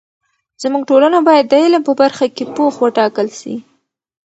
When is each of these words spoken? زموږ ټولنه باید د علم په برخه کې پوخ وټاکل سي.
زموږ 0.61 0.83
ټولنه 0.89 1.19
باید 1.27 1.45
د 1.47 1.53
علم 1.63 1.81
په 1.87 1.93
برخه 2.01 2.25
کې 2.35 2.43
پوخ 2.55 2.73
وټاکل 2.79 3.27
سي. 3.39 3.55